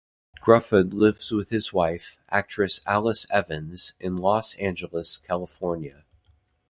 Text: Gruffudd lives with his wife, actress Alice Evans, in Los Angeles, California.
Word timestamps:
Gruffudd 0.41 0.95
lives 0.95 1.31
with 1.31 1.51
his 1.51 1.71
wife, 1.71 2.17
actress 2.29 2.81
Alice 2.87 3.27
Evans, 3.29 3.93
in 3.99 4.15
Los 4.17 4.55
Angeles, 4.55 5.15
California. 5.19 6.05